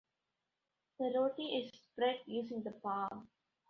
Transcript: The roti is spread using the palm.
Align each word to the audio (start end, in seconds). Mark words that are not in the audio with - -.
The 0.97 1.13
roti 1.15 1.57
is 1.59 1.71
spread 1.79 2.21
using 2.25 2.63
the 2.63 2.71
palm. 2.71 3.29